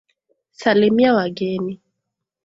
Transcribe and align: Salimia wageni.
Salimia 0.51 1.13
wageni. 1.13 1.81